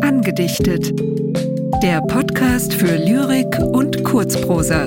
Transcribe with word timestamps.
Angedichtet. 0.00 0.98
Der 1.82 2.00
Podcast 2.00 2.72
für 2.72 2.96
Lyrik 2.96 3.58
und 3.58 4.02
Kurzprosa. 4.02 4.86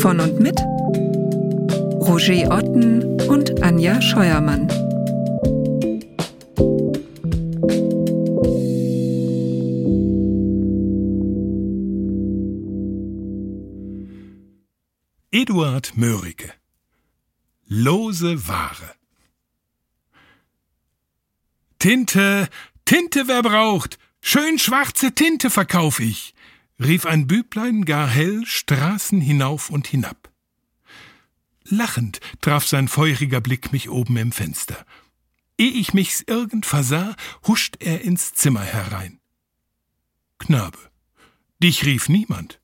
Von 0.00 0.20
und 0.20 0.38
mit 0.38 0.60
Roger 2.06 2.54
Otten 2.54 3.22
und 3.30 3.62
Anja 3.62 4.02
Scheuermann. 4.02 4.68
Eduard 15.30 15.92
Mörike 15.96 16.59
Lose 17.72 18.48
Ware 18.48 18.96
Tinte, 21.78 22.48
Tinte, 22.84 23.28
wer 23.28 23.44
braucht? 23.44 23.96
Schön 24.20 24.58
schwarze 24.58 25.14
Tinte 25.14 25.50
verkauf 25.50 26.00
ich, 26.00 26.34
rief 26.80 27.06
ein 27.06 27.28
Büblein 27.28 27.84
gar 27.84 28.08
hell 28.08 28.44
Straßen 28.44 29.20
hinauf 29.20 29.70
und 29.70 29.86
hinab. 29.86 30.32
Lachend 31.62 32.18
traf 32.40 32.66
sein 32.66 32.88
feuriger 32.88 33.40
Blick 33.40 33.70
mich 33.70 33.88
oben 33.88 34.16
im 34.16 34.32
Fenster. 34.32 34.84
Ehe 35.56 35.70
ich 35.70 35.94
mich's 35.94 36.24
irgend 36.26 36.66
versah, 36.66 37.14
huscht 37.46 37.76
er 37.78 38.00
ins 38.00 38.34
Zimmer 38.34 38.64
herein. 38.64 39.20
Knabe, 40.40 40.90
dich 41.62 41.84
rief 41.84 42.08
niemand. 42.08 42.60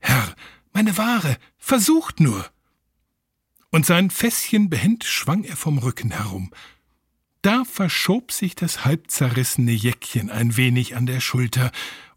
Herr, 0.00 0.34
meine 0.72 0.98
Ware, 0.98 1.38
versucht 1.56 2.18
nur. 2.18 2.50
Und 3.70 3.86
sein 3.86 4.10
Fässchen 4.10 4.70
behend 4.70 5.04
schwang 5.04 5.44
er 5.44 5.56
vom 5.56 5.78
Rücken 5.78 6.10
herum. 6.10 6.52
Da 7.42 7.64
verschob 7.64 8.32
sich 8.32 8.54
das 8.54 8.84
halb 8.84 9.10
zerrissene 9.10 9.72
Jäckchen 9.72 10.30
ein 10.30 10.56
wenig 10.56 10.96
an 10.96 11.06
der 11.06 11.20
Schulter, 11.20 11.70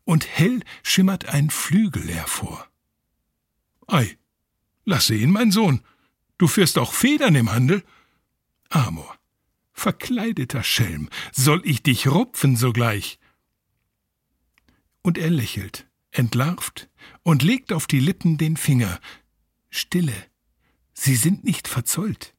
und 0.04 0.28
hell 0.28 0.62
schimmert 0.84 1.26
ein 1.28 1.50
Flügel 1.50 2.08
hervor. 2.10 2.68
Ei, 3.88 4.18
lass 4.84 5.08
sehen, 5.08 5.32
mein 5.32 5.52
Sohn, 5.52 5.82
du 6.38 6.48
führst 6.48 6.78
auch 6.80 6.94
Federn 6.94 7.36
im 7.36 7.52
Handel? 7.52 7.84
Amor, 8.70 9.16
verkleideter 9.74 10.64
Schelm, 10.64 11.10
soll 11.32 11.62
ich 11.66 11.84
dich 11.84 12.08
rupfen 12.08 12.56
sogleich? 12.56 13.20
Und 15.02 15.18
er 15.18 15.30
lächelt, 15.30 15.88
entlarvt 16.12 16.90
und 17.24 17.44
legt 17.44 17.74
auf 17.74 17.86
die 17.86 18.00
Lippen 18.00 18.38
den 18.38 18.58
Finger. 18.58 19.00
Stille, 19.70 20.31
sie 21.02 21.16
sind 21.16 21.44
nicht 21.44 21.68
verzollt. 21.68 22.36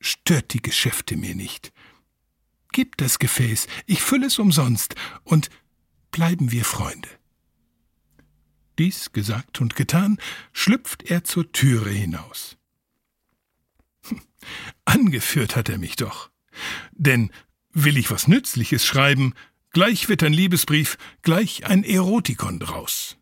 Stört 0.00 0.52
die 0.52 0.62
Geschäfte 0.62 1.16
mir 1.16 1.34
nicht. 1.34 1.72
Gib 2.72 2.96
das 2.96 3.18
Gefäß, 3.18 3.66
ich 3.86 4.02
fülle 4.02 4.26
es 4.26 4.38
umsonst, 4.38 4.94
und 5.22 5.50
bleiben 6.10 6.50
wir 6.50 6.64
Freunde. 6.64 7.08
Dies 8.78 9.12
gesagt 9.12 9.60
und 9.60 9.76
getan, 9.76 10.18
schlüpft 10.52 11.04
er 11.04 11.24
zur 11.24 11.52
Türe 11.52 11.90
hinaus. 11.90 12.56
Angeführt 14.84 15.54
hat 15.54 15.68
er 15.68 15.78
mich 15.78 15.96
doch. 15.96 16.30
Denn 16.92 17.30
will 17.72 17.96
ich 17.96 18.10
was 18.10 18.26
Nützliches 18.26 18.84
schreiben, 18.84 19.34
gleich 19.70 20.08
wird 20.08 20.22
ein 20.22 20.32
Liebesbrief, 20.32 20.98
gleich 21.22 21.66
ein 21.66 21.84
Erotikon 21.84 22.58
draus. 22.58 23.19